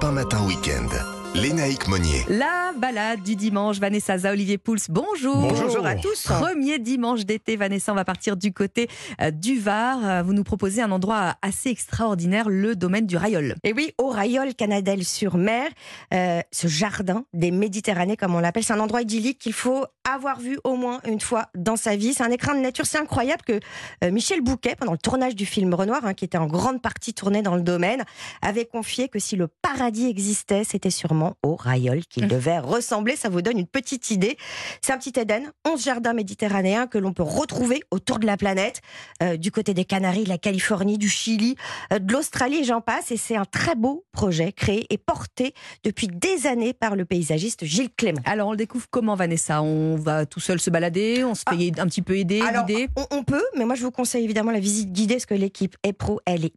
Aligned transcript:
Europe 0.00 0.04
1 0.04 0.12
Matin 0.12 0.46
Week-end. 0.46 0.88
Lénaïque 1.34 1.86
Monnier. 1.86 2.24
La 2.28 2.72
balade 2.76 3.22
du 3.22 3.36
dimanche, 3.36 3.78
Vanessa 3.78 4.18
Za, 4.18 4.32
Olivier 4.32 4.58
Pouls, 4.58 4.78
bonjour. 4.88 5.36
Bonjour. 5.36 5.86
à 5.86 5.94
tous. 5.94 6.24
Premier 6.24 6.78
dimanche 6.78 7.24
d'été, 7.24 7.56
Vanessa, 7.56 7.92
on 7.92 7.94
va 7.94 8.04
partir 8.04 8.36
du 8.36 8.52
côté 8.52 8.88
euh, 9.20 9.30
du 9.30 9.58
Var. 9.58 9.98
Euh, 10.04 10.22
Vous 10.22 10.32
nous 10.32 10.42
proposez 10.42 10.82
un 10.82 10.90
endroit 10.90 11.34
assez 11.42 11.70
extraordinaire, 11.70 12.48
le 12.48 12.74
domaine 12.74 13.06
du 13.06 13.16
Rayol. 13.16 13.54
Et 13.62 13.72
oui, 13.72 13.92
au 13.98 14.08
Rayol 14.08 14.54
Canadelle-sur-Mer, 14.54 15.68
euh, 16.14 16.40
ce 16.50 16.66
jardin 16.66 17.24
des 17.32 17.50
Méditerranées, 17.50 18.16
comme 18.16 18.34
on 18.34 18.40
l'appelle, 18.40 18.64
c'est 18.64 18.72
un 18.72 18.80
endroit 18.80 19.02
idyllique 19.02 19.38
qu'il 19.38 19.52
faut 19.52 19.86
avoir 20.12 20.40
vu 20.40 20.58
au 20.64 20.76
moins 20.76 21.00
une 21.06 21.20
fois 21.20 21.46
dans 21.54 21.76
sa 21.76 21.96
vie. 21.96 22.14
C'est 22.14 22.22
un 22.22 22.30
écrin 22.30 22.54
de 22.54 22.60
nature, 22.60 22.86
c'est 22.86 22.98
incroyable 22.98 23.42
que 23.42 23.60
euh, 24.04 24.10
Michel 24.10 24.40
Bouquet, 24.40 24.76
pendant 24.76 24.92
le 24.92 24.98
tournage 24.98 25.34
du 25.34 25.46
film 25.46 25.74
Renoir, 25.74 26.04
hein, 26.04 26.14
qui 26.14 26.24
était 26.24 26.38
en 26.38 26.46
grande 26.46 26.82
partie 26.82 27.14
tourné 27.14 27.42
dans 27.42 27.56
le 27.56 27.62
domaine, 27.62 28.04
avait 28.42 28.66
confié 28.66 29.08
que 29.08 29.18
si 29.18 29.36
le 29.36 29.48
paradis 29.48 30.06
existait, 30.06 30.64
c'était 30.64 30.90
sûrement 30.90 31.34
au 31.42 31.56
Rayol 31.56 32.04
qu'il 32.06 32.28
devait 32.28 32.58
ressembler. 32.58 33.16
Ça 33.16 33.28
vous 33.28 33.42
donne 33.42 33.58
une 33.58 33.66
petite 33.66 34.10
idée. 34.10 34.36
C'est 34.82 34.92
un 34.92 34.98
petit 34.98 35.18
Éden, 35.18 35.52
11 35.66 35.82
jardins 35.82 36.12
méditerranéens 36.12 36.86
que 36.86 36.98
l'on 36.98 37.12
peut 37.12 37.22
retrouver 37.22 37.82
autour 37.90 38.18
de 38.18 38.26
la 38.26 38.36
planète, 38.36 38.80
euh, 39.22 39.36
du 39.36 39.50
côté 39.50 39.74
des 39.74 39.84
Canaries, 39.84 40.24
de 40.24 40.28
la 40.28 40.38
Californie, 40.38 40.98
du 40.98 41.08
Chili, 41.08 41.56
euh, 41.92 41.98
de 41.98 42.12
l'Australie 42.12 42.58
et 42.58 42.64
j'en 42.64 42.80
passe. 42.80 43.10
Et 43.10 43.16
c'est 43.16 43.36
un 43.36 43.44
très 43.44 43.74
beau 43.74 44.04
projet 44.12 44.52
créé 44.52 44.86
et 44.90 44.98
porté 44.98 45.54
depuis 45.84 46.08
des 46.08 46.46
années 46.46 46.72
par 46.72 46.96
le 46.96 47.04
paysagiste 47.04 47.64
Gilles 47.64 47.92
Clément. 47.96 48.20
Alors, 48.24 48.48
on 48.48 48.52
le 48.52 48.56
découvre 48.56 48.86
comment, 48.90 49.14
Vanessa? 49.14 49.62
On 49.62 49.96
va 50.00 50.26
tout 50.26 50.40
seul 50.40 50.60
se 50.60 50.70
balader 50.70 51.22
On 51.24 51.34
se 51.36 51.44
fait 51.48 51.78
un 51.80 51.86
petit 51.86 52.02
peu 52.02 52.16
aider, 52.18 52.40
Alors, 52.42 52.66
guider 52.66 52.88
on, 52.96 53.06
on 53.12 53.22
peut, 53.22 53.44
mais 53.56 53.64
moi 53.64 53.74
je 53.76 53.82
vous 53.82 53.90
conseille 53.92 54.24
évidemment 54.24 54.50
la 54.50 54.60
visite 54.60 54.92
guidée 54.92 55.14
parce 55.14 55.26
que 55.26 55.34
l'équipe 55.34 55.76
est 55.84 55.92
pro, 55.92 56.20
elle 56.26 56.44
est 56.44 56.52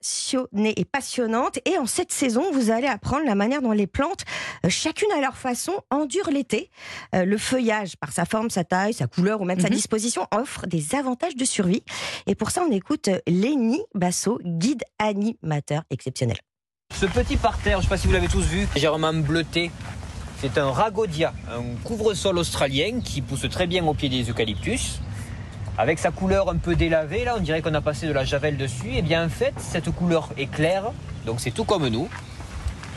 passionnée 0.00 0.74
et 0.76 0.84
passionnante. 0.84 1.58
Et 1.64 1.78
en 1.78 1.86
cette 1.86 2.10
saison, 2.12 2.50
vous 2.52 2.70
allez 2.70 2.88
apprendre 2.88 3.24
la 3.24 3.34
manière 3.36 3.62
dont 3.62 3.70
les 3.72 3.86
plantes, 3.86 4.24
euh, 4.64 4.68
chacune 4.68 5.10
à 5.16 5.20
leur 5.20 5.36
façon, 5.36 5.72
endurent 5.90 6.30
l'été. 6.30 6.70
Euh, 7.14 7.24
le 7.24 7.38
feuillage, 7.38 7.96
par 7.96 8.12
sa 8.12 8.24
forme, 8.24 8.50
sa 8.50 8.64
taille, 8.64 8.92
sa 8.92 9.06
couleur 9.06 9.40
ou 9.40 9.44
même 9.44 9.60
sa 9.60 9.68
Mhm. 9.68 9.74
disposition, 9.74 10.26
offre 10.34 10.66
des 10.66 10.94
avantages 10.96 11.36
de 11.36 11.44
survie. 11.44 11.82
Et 12.26 12.34
pour 12.34 12.50
ça, 12.50 12.64
on 12.68 12.72
écoute 12.72 13.08
euh, 13.08 13.18
Lénie 13.28 13.82
Basso, 13.94 14.40
guide 14.44 14.82
animateur 14.98 15.82
exceptionnel. 15.90 16.38
Ce 16.98 17.06
petit 17.06 17.36
parterre, 17.36 17.74
je 17.74 17.76
ne 17.78 17.82
sais 17.82 17.88
pas 17.88 17.96
si 17.98 18.06
vous 18.08 18.12
l'avez 18.14 18.28
tous 18.28 18.44
vu, 18.46 18.66
légèrement 18.74 19.12
bleuté, 19.12 19.70
c'est 20.40 20.56
un 20.56 20.70
rhagodia, 20.70 21.32
un 21.50 21.82
couvre-sol 21.82 22.38
australien 22.38 23.00
qui 23.02 23.22
pousse 23.22 23.48
très 23.50 23.66
bien 23.66 23.84
au 23.84 23.94
pied 23.94 24.08
des 24.08 24.30
eucalyptus. 24.30 25.00
Avec 25.76 25.98
sa 25.98 26.12
couleur 26.12 26.48
un 26.48 26.56
peu 26.56 26.76
délavée, 26.76 27.24
là, 27.24 27.34
on 27.36 27.40
dirait 27.40 27.60
qu'on 27.60 27.74
a 27.74 27.80
passé 27.80 28.06
de 28.06 28.12
la 28.12 28.24
javel 28.24 28.56
dessus. 28.56 28.94
Et 28.94 29.02
bien 29.02 29.26
en 29.26 29.28
fait, 29.28 29.54
cette 29.58 29.90
couleur 29.90 30.28
est 30.36 30.46
claire, 30.46 30.92
donc 31.26 31.40
c'est 31.40 31.50
tout 31.50 31.64
comme 31.64 31.88
nous. 31.88 32.08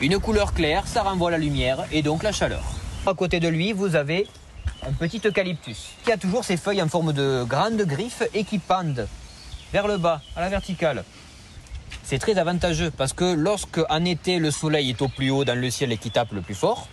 Une 0.00 0.20
couleur 0.20 0.54
claire, 0.54 0.86
ça 0.86 1.02
renvoie 1.02 1.32
la 1.32 1.38
lumière 1.38 1.84
et 1.90 2.02
donc 2.02 2.22
la 2.22 2.30
chaleur. 2.30 2.62
À 3.06 3.14
côté 3.14 3.40
de 3.40 3.48
lui, 3.48 3.72
vous 3.72 3.96
avez 3.96 4.28
un 4.86 4.92
petit 4.92 5.20
eucalyptus 5.24 5.90
qui 6.04 6.12
a 6.12 6.16
toujours 6.16 6.44
ses 6.44 6.56
feuilles 6.56 6.82
en 6.82 6.88
forme 6.88 7.12
de 7.12 7.44
grandes 7.48 7.82
griffes 7.82 8.22
et 8.34 8.44
qui 8.44 8.58
pendent 8.58 9.08
vers 9.72 9.88
le 9.88 9.98
bas, 9.98 10.20
à 10.36 10.42
la 10.42 10.48
verticale. 10.48 11.02
C'est 12.04 12.18
très 12.18 12.38
avantageux 12.38 12.92
parce 12.96 13.12
que 13.12 13.24
lorsque 13.34 13.80
en 13.88 14.04
été 14.04 14.38
le 14.38 14.52
soleil 14.52 14.90
est 14.90 15.02
au 15.02 15.08
plus 15.08 15.30
haut 15.30 15.44
dans 15.44 15.58
le 15.58 15.70
ciel 15.70 15.90
et 15.90 15.98
qui 15.98 16.10
tape 16.10 16.32
le 16.32 16.40
plus 16.40 16.54
fort, 16.54 16.88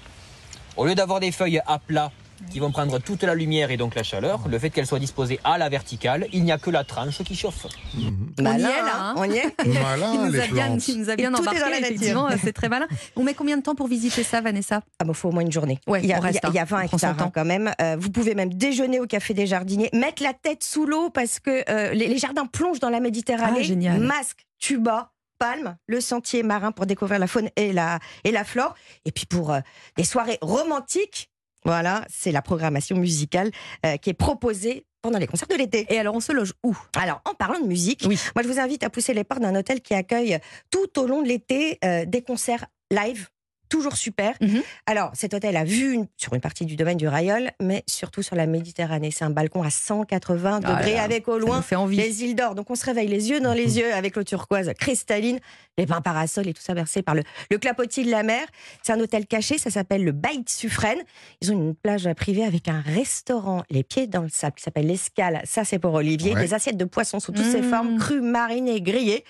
au 0.79 0.85
lieu 0.85 0.95
d'avoir 0.95 1.19
des 1.19 1.31
feuilles 1.31 1.61
à 1.67 1.77
plat 1.77 2.11
qui 2.49 2.59
vont 2.59 2.71
prendre 2.71 2.99
toute 2.99 3.23
la 3.23 3.35
lumière 3.35 3.69
et 3.69 3.75
donc 3.75 3.95
la 3.95 4.01
chaleur, 4.03 4.39
le 4.49 4.57
fait 4.57 4.69
qu'elles 4.69 4.87
soient 4.87 4.97
disposées 4.97 5.41
à 5.43 5.57
la 5.57 5.67
verticale, 5.67 6.25
il 6.31 6.45
n'y 6.45 6.53
a 6.53 6.57
que 6.57 6.69
la 6.69 6.85
tranche 6.85 7.21
qui 7.23 7.35
chauffe. 7.35 7.67
On 7.95 7.99
y 7.99 8.07
est, 8.07 8.41
Malin, 8.41 8.69
là, 8.69 8.93
hein, 8.95 9.13
On 9.17 9.25
y 9.25 9.37
est 9.37 9.53
Malin, 9.65 10.13
il 10.13 10.21
nous, 10.21 10.31
les 10.31 10.39
a 10.39 10.47
bien, 10.47 10.77
il 10.87 10.99
nous 10.99 11.09
a 11.09 11.13
embarqué, 11.37 11.59
effectivement, 11.79 12.29
c'est 12.41 12.53
très 12.53 12.69
malin. 12.69 12.87
On 13.17 13.23
met 13.23 13.33
combien 13.33 13.57
de 13.57 13.61
temps 13.61 13.75
pour 13.75 13.87
visiter 13.87 14.23
ça, 14.23 14.39
Vanessa? 14.39 14.81
Ah 14.99 15.03
bah, 15.03 15.13
faut 15.13 15.27
au 15.27 15.31
moins 15.33 15.41
une 15.41 15.51
journée. 15.51 15.79
Ouais, 15.85 15.99
il, 16.01 16.07
y 16.07 16.13
a, 16.13 16.17
on 16.19 16.21
reste, 16.21 16.39
il 16.43 16.45
y 16.45 16.47
a- 16.47 16.51
il 16.51 16.55
y 16.55 16.59
a 16.59 16.65
20 16.65 16.77
hein. 16.77 16.81
Hectares 16.83 17.15
hein, 17.21 17.31
quand 17.35 17.45
même. 17.45 17.71
Euh, 17.81 17.97
vous 17.99 18.09
pouvez 18.09 18.33
même 18.35 18.53
déjeuner 18.53 19.01
au 19.01 19.05
Café 19.05 19.33
des 19.33 19.45
Jardiniers, 19.45 19.89
mettre 19.91 20.23
la 20.23 20.33
tête 20.33 20.63
sous 20.63 20.85
l'eau 20.85 21.09
parce 21.09 21.39
que 21.41 21.69
euh, 21.69 21.91
les, 21.93 22.07
les 22.07 22.17
jardins 22.17 22.45
plongent 22.45 22.79
dans 22.79 22.89
la 22.89 23.01
Méditerranée. 23.01 23.59
Ah, 23.59 23.63
génial. 23.63 23.99
Masque, 23.99 24.45
tuba, 24.59 25.11
palme, 25.39 25.77
le 25.87 26.01
sentier 26.01 26.43
marin 26.43 26.71
pour 26.71 26.85
découvrir 26.85 27.17
la 27.19 27.27
faune 27.27 27.49
et 27.55 27.73
la, 27.73 27.99
et 28.23 28.31
la 28.31 28.43
flore. 28.43 28.75
Et 29.05 29.11
puis 29.11 29.25
pour 29.25 29.51
euh, 29.51 29.59
des 29.97 30.03
soirées 30.03 30.37
romantiques, 30.41 31.31
voilà, 31.65 32.05
c'est 32.09 32.31
la 32.31 32.41
programmation 32.41 32.95
musicale 32.97 33.51
euh, 33.85 33.97
qui 33.97 34.11
est 34.11 34.13
proposée 34.13 34.85
pendant 35.01 35.17
les 35.17 35.27
concerts 35.27 35.47
de 35.47 35.55
l'été. 35.55 35.85
Et 35.89 35.99
alors, 35.99 36.13
on 36.15 36.19
se 36.19 36.31
loge 36.33 36.53
où? 36.63 36.77
Alors, 36.97 37.21
en 37.25 37.33
parlant 37.33 37.59
de 37.59 37.67
musique, 37.67 38.03
Oui. 38.07 38.19
moi, 38.35 38.43
je 38.43 38.49
vous 38.49 38.59
invite 38.59 38.83
à 38.83 38.89
pousser 38.89 39.13
les 39.13 39.23
portes 39.23 39.41
d'un 39.41 39.55
hôtel 39.55 39.81
qui 39.81 39.93
accueille 39.93 40.39
tout 40.71 40.99
au 40.99 41.07
long 41.07 41.21
de 41.21 41.27
l'été 41.27 41.79
euh, 41.85 42.05
des 42.05 42.21
concerts 42.21 42.65
live. 42.91 43.29
Toujours 43.69 43.95
super. 43.97 44.33
Mhm. 44.41 44.61
Alors, 44.87 45.11
cet 45.13 45.33
hôtel 45.33 45.55
a 45.55 45.63
vu 45.63 45.93
une- 45.93 46.07
sur 46.17 46.33
une 46.33 46.41
partie 46.41 46.65
du 46.65 46.75
domaine 46.75 46.97
du 46.97 47.07
Rayol, 47.07 47.51
mais 47.61 47.83
surtout 47.87 48.21
sur 48.23 48.35
la 48.35 48.47
Méditerranée. 48.47 49.11
C'est 49.11 49.23
un 49.25 49.29
balcon 49.29 49.61
à 49.63 49.69
180 49.69 50.59
Ah 50.63 50.75
degrés 50.75 50.95
là, 50.95 51.03
avec 51.03 51.27
au 51.27 51.37
loin 51.37 51.61
fait 51.61 51.75
envie. 51.75 51.97
les 51.97 52.23
îles 52.23 52.35
d'or. 52.35 52.55
Donc, 52.55 52.69
on 52.69 52.75
se 52.75 52.85
réveille 52.85 53.07
les 53.07 53.29
yeux 53.29 53.39
dans 53.39 53.53
les 53.53 53.77
yeux 53.77 53.93
avec 53.93 54.15
l'eau 54.15 54.23
turquoise 54.23 54.71
cristalline, 54.79 55.39
les 55.77 55.85
pins 55.85 56.01
parasols 56.01 56.47
et 56.47 56.53
tout 56.53 56.61
ça 56.61 56.73
versé 56.73 57.01
par 57.03 57.15
le, 57.15 57.23
le 57.51 57.57
clapotis 57.57 58.03
de 58.03 58.11
la 58.11 58.23
mer. 58.23 58.45
C'est 58.83 58.91
un 58.93 58.99
hôtel 58.99 59.25
caché, 59.27 59.57
ça 59.57 59.69
s'appelle 59.69 60.03
le 60.03 60.11
Baït 60.11 60.49
Suffren. 60.49 60.97
Ils 61.41 61.51
ont 61.51 61.55
une 61.55 61.75
plage 61.75 62.09
privée 62.15 62.43
avec 62.43 62.67
un 62.67 62.81
restaurant, 62.81 63.63
les 63.69 63.83
pieds 63.83 64.07
dans 64.07 64.21
le 64.23 64.29
sable, 64.29 64.55
qui 64.55 64.63
s'appelle 64.63 64.87
l'Escale. 64.87 65.41
Ça, 65.45 65.63
c'est 65.63 65.79
pour 65.79 65.93
Olivier. 65.93 66.33
Ouais. 66.33 66.41
Des 66.41 66.53
assiettes 66.53 66.77
de 66.77 66.85
poissons 66.85 67.19
sous 67.19 67.31
toutes 67.31 67.45
ses 67.45 67.61
Mmh. 67.61 67.69
formes, 67.69 67.97
crues, 67.99 68.21
marinées, 68.21 68.81
grillées. 68.81 69.23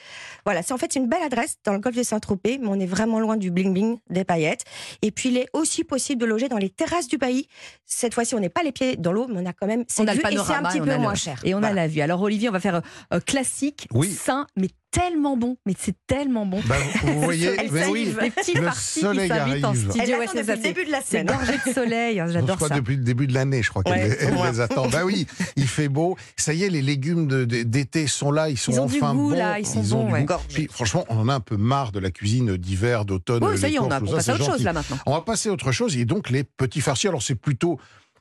Voilà, 0.46 0.62
c'est 0.64 0.74
en 0.74 0.78
fait 0.78 0.96
une 0.96 1.08
belle 1.08 1.24
adresse 1.24 1.58
dans 1.66 1.74
le 1.74 1.80
golfe 1.80 1.98
de 1.98 2.04
Saint-Tropez, 2.04 2.58
mais 2.60 2.68
on 2.68 2.80
est 2.80 2.86
vraiment 2.86 3.20
loin 3.20 3.36
du 3.38 3.52
bling-bling 3.52 3.98
des 4.10 4.24
paillettes. 4.30 4.64
Et 5.02 5.10
puis, 5.12 5.30
il 5.30 5.38
est 5.38 5.48
aussi 5.54 5.84
possible 5.84 6.22
de 6.22 6.28
loger 6.28 6.48
dans 6.50 6.58
les 6.58 6.70
terrasses 6.70 7.08
du 7.08 7.18
pays. 7.18 7.48
Cette 7.86 8.14
fois-ci, 8.14 8.36
on 8.36 8.40
n'est 8.40 8.50
pas 8.50 8.62
les 8.64 8.72
pieds 8.72 8.96
dans 8.96 9.12
l'eau, 9.12 9.26
mais 9.28 9.42
on 9.42 9.46
a 9.46 9.54
quand 9.54 9.66
même 9.68 9.82
On 9.82 9.86
cette 9.88 10.06
le 10.06 10.14
vue 10.14 10.20
et 10.20 10.38
c'est 10.46 10.54
un 10.54 10.64
petit 10.64 10.80
peu 10.80 10.98
moins 10.98 11.16
cher. 11.16 11.42
Et 11.44 11.56
on 11.56 11.64
a 11.64 11.74
la 11.74 11.88
vue. 11.88 12.02
Alors, 12.02 12.22
Olivier, 12.22 12.48
on 12.48 12.52
va 12.52 12.60
faire 12.60 12.76
euh, 12.76 12.82
euh, 13.16 13.20
classique, 13.20 13.88
Oui. 13.92 14.08
sain, 14.12 14.46
mais 14.56 14.70
tellement 14.92 15.38
bon. 15.38 15.58
Mais 15.66 15.74
c'est 15.78 15.96
tellement 16.08 16.46
bon. 16.46 16.60
Bah, 16.68 16.76
vous 17.04 17.22
voyez, 17.22 17.48
Elle 17.58 17.72
mais 17.72 17.80
salive. 17.82 17.92
oui, 17.94 18.16
Les 18.24 18.30
petits 18.32 18.54
le 18.54 18.64
partis 18.64 18.94
qui 18.96 19.00
soleil 19.00 19.28
s'invitent 19.30 19.66
en 19.66 19.70
arrive. 19.70 19.90
studio. 19.90 20.04
Elle 20.04 20.10
ouais, 20.20 20.24
attend 20.28 20.34
depuis 20.34 20.38
le 20.48 20.56
fait- 20.56 20.62
début 20.62 20.86
de 20.86 20.92
la 20.92 21.02
C'est 21.02 21.20
semaine. 21.22 21.26
gorgé 21.28 21.54
de 21.68 21.74
soleil. 21.74 22.20
hein, 22.20 22.28
je 22.28 22.34
J'adore 22.34 22.56
crois 22.56 22.68
ça. 22.70 22.76
depuis 22.76 22.96
le 22.96 23.04
début 23.04 23.28
de 23.28 23.34
l'année, 23.34 23.62
je 23.64 23.70
crois 23.70 23.84
qu'elle 23.84 23.94
Ouais, 23.94 24.10
les, 24.10 24.16
elle 24.26 24.36
les 24.52 24.60
attend. 24.60 24.88
Bah 24.90 25.06
oui, 25.06 25.28
il 25.56 25.68
fait 25.68 25.90
beau. 25.90 26.18
Ça 26.38 26.54
y 26.54 26.64
est, 26.64 26.70
les 26.70 26.82
légumes 26.82 27.28
de- 27.28 27.46
de- 27.46 27.64
d'été 27.64 28.08
sont 28.08 28.32
là, 28.32 28.50
ils 28.50 28.58
sont 28.58 28.72
Ils 28.72 28.80
ont 28.80 28.86
du 28.88 28.98
enfin 28.98 29.14
goût, 29.14 29.30
bons. 29.30 29.36
là, 29.36 29.60
ils 29.60 29.66
sont 29.66 29.80
ont 29.80 30.00
bons, 30.04 30.06
du 30.08 30.14
ouais. 30.14 30.24
goût. 30.24 30.34
Puis, 30.50 30.68
franchement, 30.72 31.06
on 31.10 31.18
en 31.20 31.30
a 31.30 31.34
un 31.36 31.40
peu 31.40 31.58
marre 31.58 31.92
de 31.92 32.00
la 32.00 32.12
cuisine 32.12 32.58
d'hiver, 32.58 33.06
d'automne. 33.06 33.44
Oui, 33.44 33.58
ça 33.58 33.70
y 33.70 33.76
est, 33.76 33.80
on, 33.80 33.92
a, 33.92 34.02
on 34.02 34.06
passe 34.06 34.30
à 34.30 34.36
autre 34.36 34.46
chose 34.46 34.64
là 34.64 34.74
maintenant. 34.74 34.98
On 35.06 35.14
va 35.14 35.22
passer 35.22 35.50
à 35.50 35.52
autre 35.52 35.72
chose 35.72 35.96
et 35.98 36.06
donc 36.06 36.30
les 36.30 36.44
petits 36.44 36.82
farcis. 36.82 37.08
Alors 37.08 37.22
c'est 37.22 37.36
plutôt 37.36 37.80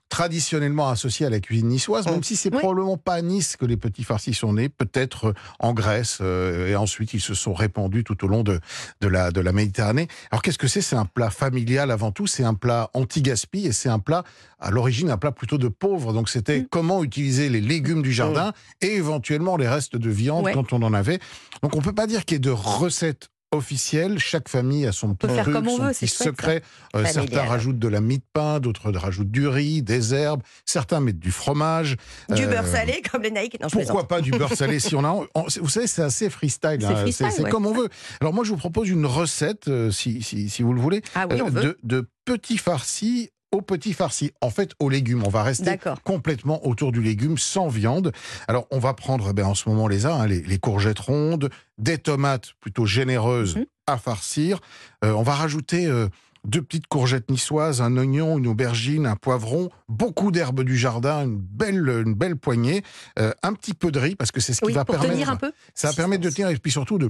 traditionnellement 0.09 0.89
associé 0.89 1.27
à 1.27 1.31
la 1.31 1.41
cuisine 1.41 1.69
niçoise, 1.69 2.07
même 2.07 2.23
si 2.23 2.35
c'est 2.37 2.53
Oui. 2.53 2.59
probablement 2.59 2.97
pas 2.97 3.15
à 3.15 3.23
Nice 3.23 3.57
que 3.57 3.65
les 3.67 3.77
petits 3.77 4.05
farcis 4.05 4.35
sont 4.35 4.55
nés, 4.55 4.69
peut-être 4.69 5.27
euh, 5.27 5.35
en 5.59 5.73
Grèce, 5.73 6.19
euh, 6.21 6.69
et 6.69 6.77
ensuite 6.77 7.15
ils 7.15 7.21
se 7.21 7.35
sont 7.35 7.55
répandus 7.55 8.05
tout 8.05 8.25
au 8.25 8.29
long 8.29 8.43
de, 8.43 8.59
de, 9.01 9.09
la, 9.09 9.31
de 9.31 9.41
la 9.41 9.53
Méditerranée. 9.53 10.09
Alors 10.31 10.43
qu'est-ce 10.43 10.59
que 10.59 10.67
c'est? 10.69 10.81
C'est 10.81 10.97
un 10.97 11.05
plat 11.05 11.31
familial 11.31 11.91
avant 11.91 12.11
tout, 12.13 12.27
c'est 12.27 12.45
un 12.45 12.55
plat 12.55 12.91
anti-gaspi 12.95 13.67
et 13.67 13.73
c'est 13.73 13.89
un 13.89 13.99
plat, 13.99 14.25
à 14.59 14.71
l'origine, 14.71 15.11
un 15.11 15.19
plat 15.19 15.33
plutôt 15.33 15.59
de 15.59 15.69
pauvre. 15.69 16.13
Donc 16.13 16.29
c'était 16.29 16.67
comment 16.71 17.05
utiliser 17.05 17.49
les 17.49 17.61
légumes 17.61 18.03
du 18.03 18.13
jardin 18.13 18.53
et 18.81 18.95
éventuellement 18.95 19.57
les 19.57 19.69
restes 19.69 19.97
de 19.97 20.11
viande 20.11 20.45
Ouais. 20.45 20.53
quand 20.53 20.73
on 20.73 20.83
en 20.83 20.95
avait. 20.95 21.19
Donc 21.63 21.75
on 21.77 21.81
peut 21.81 21.93
pas 21.93 22.07
dire 22.07 22.25
qu'il 22.25 22.35
y 22.35 22.39
ait 22.39 22.41
de 22.41 22.51
recettes 22.51 23.29
officielles. 23.53 24.19
Chaque 24.19 24.49
famille 24.49 24.87
a 24.87 24.93
son 24.93 25.15
petit 25.15 25.37
truc, 25.37 25.55
son 25.55 25.79
veut, 25.79 25.93
petit 25.93 26.09
secret. 26.09 26.63
Euh, 26.95 27.05
certains 27.05 27.45
rajoutent 27.45 27.79
de 27.79 27.89
la 27.89 28.01
mie 28.01 28.19
de 28.19 28.25
pain, 28.33 28.61
d'autres 28.61 28.91
rajoutent 28.91 29.31
du 29.31 29.47
riz, 29.49 29.83
des 29.83 30.15
herbes. 30.15 30.43
Certains 30.65 31.01
mettent 31.01 31.19
du 31.19 31.31
fromage. 31.31 31.97
Du 32.29 32.45
Euh, 32.45 32.49
beurre 32.49 32.67
salé, 32.67 33.03
comme 33.11 33.23
les 33.23 33.31
naïcs. 33.31 33.61
Non, 33.61 33.69
je 33.69 33.77
plaisante. 33.77 33.97
Pourquoi 33.97 34.09
pas 34.09 34.21
du 34.21 34.31
beurre 34.31 34.55
salé 34.55 34.81
si 34.81 34.95
on 34.95 35.05
a. 35.05 35.27
Vous 35.61 35.69
savez, 35.69 35.87
c'est 35.87 36.03
assez 36.03 36.31
freestyle. 36.31 36.79
C'est 37.11 37.25
hein. 37.25 37.31
ouais. 37.39 37.51
comme 37.51 37.67
on 37.67 37.73
veut. 37.73 37.89
Alors 38.21 38.35
moi, 38.35 38.45
je 38.45 38.51
vous 38.51 38.57
propose 38.57 38.89
une 38.89 39.07
recette, 39.07 39.69
euh, 39.69 39.91
si, 39.91 40.23
si, 40.23 40.49
si 40.49 40.63
vous 40.63 40.73
le 40.73 40.81
voulez, 40.81 41.03
Ah 41.15 41.27
oui, 41.31 41.41
euh, 41.41 41.75
de 41.83 42.09
petits 42.25 42.59
farcis 42.59 43.31
au 43.53 43.63
petit 43.63 43.93
farci. 43.93 44.33
En 44.41 44.51
fait, 44.51 44.73
aux 44.79 44.89
légumes. 44.91 45.23
On 45.25 45.31
va 45.31 45.43
rester 45.43 45.79
complètement 46.05 46.67
autour 46.67 46.93
du 46.93 47.03
légume, 47.03 47.39
sans 47.39 47.69
viande. 47.69 48.13
Alors, 48.47 48.67
on 48.71 48.79
va 48.79 48.95
prendre, 48.95 49.33
ben, 49.33 49.47
en 49.47 49.55
ce 49.55 49.69
moment, 49.69 49.89
les 49.89 50.07
a, 50.07 50.15
hein, 50.15 50.27
les, 50.27 50.43
les 50.43 50.59
courgettes 50.59 50.99
rondes, 50.99 51.51
des 51.79 51.99
tomates 51.99 52.53
plutôt 52.61 52.87
généreuses 52.87 53.57
Mhm. 53.57 53.67
à 53.87 53.97
farcir. 53.99 54.61
Euh, 55.05 55.13
on 55.13 55.23
va 55.23 55.35
rajouter 55.35 55.87
euh, 55.87 56.09
deux 56.47 56.63
petites 56.63 56.87
courgettes 56.87 57.31
niçoises, 57.31 57.81
un 57.83 57.97
oignon, 57.97 58.39
une 58.39 58.47
aubergine, 58.47 59.07
un 59.07 59.17
poivron, 59.17 59.71
beaucoup 59.89 60.31
d'herbes 60.31 60.63
du 60.63 60.77
jardin, 60.77 61.25
une 61.25 61.37
belle, 61.37 61.89
une 62.07 62.15
belle 62.15 62.37
poignée, 62.37 62.83
euh, 63.19 63.33
un 63.43 63.55
petit 63.55 63.75
peu 63.75 63.91
de 63.91 63.99
riz, 63.99 64.15
parce 64.15 64.31
que 64.31 64.41
c'est 64.41 64.53
ce 64.53 64.61
qui 64.61 64.67
Oui, 64.69 64.73
va 64.75 64.85
pour 64.85 64.95
permettre... 64.95 65.15
tenir 65.15 65.31
un 65.31 65.37
peu. 65.37 65.53
Ça 65.75 65.89
va 65.89 65.95
permettre 65.95 66.23
de 66.23 66.31
tenir 66.31 66.49
et 66.49 66.57
puis 66.57 66.71
surtout 66.71 66.99
de 66.99 67.09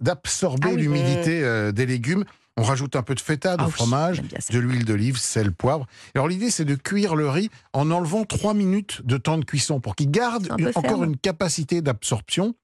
d'absorber 0.00 0.68
Ah 0.70 0.74
oui. 0.74 0.82
l'humidité 0.82 1.42
euh, 1.42 1.72
des 1.72 1.86
légumes. 1.86 2.24
On 2.56 2.62
rajoute 2.62 2.96
un 2.96 3.02
peu 3.02 3.14
de 3.14 3.20
feta, 3.20 3.56
de 3.56 3.62
Ah 3.62 3.66
oui, 3.66 3.72
fromage, 3.72 4.20
de 4.50 4.58
l'huile 4.58 4.84
d'olive, 4.84 5.16
sel, 5.16 5.52
poivre. 5.52 5.86
Alors 6.16 6.26
l'idée 6.26 6.50
c'est 6.50 6.64
de 6.64 6.74
cuire 6.74 7.14
le 7.14 7.28
riz 7.30 7.50
en 7.72 7.90
enlevant 7.92 8.24
3 8.24 8.52
minutes 8.52 9.00
de 9.04 9.16
temps 9.16 9.38
de 9.38 9.44
cuisson 9.44 9.78
pour 9.80 9.94
qu'il 9.94 10.10
garde 10.10 10.48
un 10.50 10.56
une- 10.56 10.68
encore 10.68 10.82
ferme. 10.82 11.04
une 11.04 11.16
capacité 11.16 11.82
d'absorption. 11.82 12.54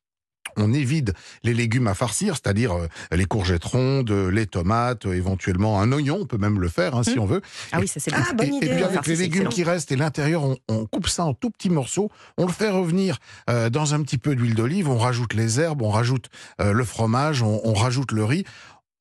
On 0.56 0.72
évide 0.72 1.12
les 1.42 1.54
légumes 1.54 1.86
à 1.86 1.94
farcir, 1.94 2.34
c'est-à-dire 2.34 2.72
euh, 2.74 2.86
les 3.12 3.24
courgettes 3.24 3.64
rondes, 3.64 4.10
les 4.10 4.46
tomates, 4.46 5.06
euh, 5.06 5.14
éventuellement 5.14 5.80
un 5.80 5.90
oignon, 5.92 6.18
on 6.22 6.26
peut 6.26 6.38
même 6.38 6.60
le 6.60 6.68
faire 6.68 6.94
hein, 6.96 7.02
si 7.02 7.16
Mm. 7.16 7.20
on 7.20 7.26
veut. 7.26 7.40
Ah 7.72 7.78
oui, 7.80 7.88
ça 7.88 8.00
c'est. 8.00 8.12
Ah, 8.14 8.32
bonne 8.34 8.52
et, 8.54 8.56
idée. 8.56 8.66
et 8.66 8.70
puis 8.74 8.82
avec 8.82 8.94
Farci, 8.96 9.10
les 9.10 9.16
légumes 9.16 9.48
qui 9.48 9.64
restent 9.64 9.92
et 9.92 9.96
l'intérieur, 9.96 10.42
on, 10.44 10.56
on 10.68 10.86
coupe 10.86 11.08
ça 11.08 11.24
en 11.24 11.34
tout 11.34 11.50
petits 11.50 11.70
morceaux, 11.70 12.10
on 12.38 12.46
le 12.46 12.52
fait 12.52 12.70
revenir 12.70 13.18
euh, 13.50 13.70
dans 13.70 13.94
un 13.94 14.02
petit 14.02 14.18
peu 14.18 14.34
d'huile 14.36 14.54
d'olive, 14.54 14.88
on 14.88 14.98
rajoute 14.98 15.34
les 15.34 15.60
herbes, 15.60 15.82
on 15.82 15.90
rajoute 15.90 16.26
euh, 16.60 16.72
le 16.72 16.84
fromage, 16.84 17.42
on, 17.42 17.60
on 17.64 17.74
rajoute 17.74 18.12
le 18.12 18.24
riz, 18.24 18.44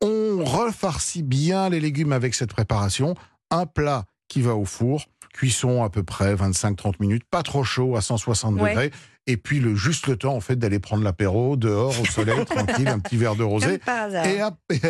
on 0.01 0.43
refarcit 0.43 1.23
bien 1.23 1.69
les 1.69 1.79
légumes 1.79 2.11
avec 2.13 2.33
cette 2.35 2.49
préparation, 2.51 3.15
un 3.51 3.65
plat 3.65 4.05
qui 4.27 4.41
va 4.41 4.55
au 4.55 4.65
four, 4.65 5.05
cuisson 5.33 5.83
à 5.83 5.89
peu 5.89 6.03
près 6.03 6.35
25-30 6.35 6.95
minutes, 6.99 7.23
pas 7.29 7.43
trop 7.43 7.63
chaud 7.63 7.95
à 7.95 8.01
160 8.01 8.55
Ouais. 8.59 8.69
degrés, 8.71 8.91
et 9.27 9.37
puis 9.37 9.59
le 9.59 9.75
juste 9.75 10.07
le 10.07 10.15
temps 10.17 10.35
en 10.35 10.41
fait 10.41 10.55
d'aller 10.57 10.79
prendre 10.79 11.03
l'apéro 11.03 11.55
dehors 11.55 11.93
au 12.01 12.05
soleil 12.05 12.43
tranquille, 12.45 12.87
un 12.87 12.99
petit 12.99 13.17
verre 13.17 13.35
de 13.35 13.43
rosé, 13.43 13.79
et 14.23 14.41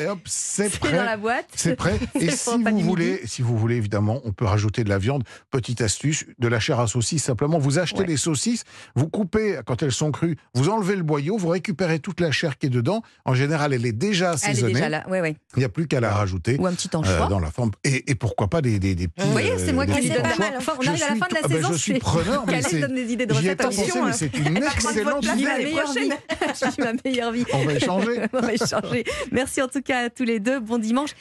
hop, 0.07 0.19
c'est 0.25 0.80
prêt. 0.80 0.91
dans 0.97 1.03
la 1.03 1.18
boîte. 1.18 1.47
C'est 1.56 1.75
prêt. 1.75 2.00
Et 2.19 2.30
si 2.31 2.50
vous 2.50 2.80
voulez, 2.81 3.21
si 3.25 3.41
vous 3.41 3.57
voulez 3.57 3.75
évidemment, 3.75 4.21
on 4.24 4.31
peut 4.31 4.45
rajouter 4.45 4.83
de 4.83 4.89
la 4.89 4.97
viande. 4.97 5.24
Petite 5.51 5.81
astuce, 5.81 6.25
de 6.39 6.47
la 6.47 6.59
chair 6.59 6.80
à 6.80 6.88
saucisse. 6.88 7.24
Simplement, 7.24 7.59
vous 7.59 7.80
achetez 7.80 7.94
Ouais. 8.00 8.07
les 8.07 8.18
saucisses, 8.18 8.63
vous 8.95 9.07
coupez 9.07 9.59
quand 9.65 9.83
elles 9.83 9.91
sont 9.91 10.12
crues, 10.12 10.35
vous 10.56 10.69
enlevez 10.69 10.95
le 10.95 11.03
boyau, 11.03 11.38
vous 11.38 11.50
récupérez 11.50 12.00
toute 12.00 12.19
la 12.19 12.31
chair 12.31 12.57
qui 12.57 12.65
est 12.68 12.69
dedans. 12.69 13.03
En 13.25 13.33
général, 13.35 13.74
elle 13.74 13.85
est 13.85 13.91
déjà 13.91 14.25
Elle 14.27 14.31
est 14.31 14.35
assaisonnée. 14.35 14.74
déjà 14.74 14.89
là. 14.89 15.07
Ouais, 15.09 15.21
ouais. 15.21 15.35
Il 15.56 15.59
n'y 15.59 15.65
a 15.65 15.69
plus 15.69 15.88
qu'à 15.88 16.00
la 16.00 16.12
rajouter. 16.12 16.57
Ou 16.59 16.65
un 16.65 16.74
petit 16.74 16.89
euh, 16.94 16.97
anchois. 16.97 17.27
dans 17.27 17.39
la 17.39 17.51
forme 17.51 17.71
et, 17.83 18.09
et 18.12 18.15
pourquoi 18.15 18.47
pas 18.50 18.62
des, 18.62 18.80
des, 18.80 18.95
des 18.95 19.07
petits 19.07 19.25
Vous 19.25 19.31
voyez, 19.31 19.57
c'est 19.57 19.74
moi 19.74 19.85
des 19.85 19.94
qui 19.94 20.01
lui 20.01 20.09
donne. 20.09 20.24
Enfin, 20.57 20.74
on 20.81 20.88
arrive 20.88 21.03
à 21.03 21.09
la 21.09 21.15
fin 21.15 21.27
de 21.27 21.33
la 21.33 21.39
ah 21.44 21.47
ben, 21.47 21.56
saison. 21.57 21.74
je 21.74 21.77
suis 21.77 22.00
preneur, 22.00 22.45
Calais 22.47 22.80
donne 22.81 22.95
des 22.95 23.13
idées 23.13 23.25
de 23.25 23.33
recettes 23.33 23.62
c'est 24.31 24.37
une 24.37 24.57
excellente 24.57 25.25
idée. 25.25 25.43
meilleure 25.43 25.93
vie. 25.93 26.09
Je 26.41 26.69
vis 26.69 26.77
ma 26.79 26.93
meilleure 27.03 27.31
vie. 27.31 27.45
On 27.53 27.65
va 27.65 27.73
échanger. 27.73 28.21
On 28.33 28.39
va 28.39 28.53
échanger. 28.53 29.03
Merci 29.31 29.61
en 29.61 29.67
tout 29.67 29.81
cas 29.81 30.05
à 30.05 30.09
tous 30.09 30.23
les 30.23 30.39
deux. 30.39 30.59
Bon 30.59 30.77
dimanche. 30.77 31.11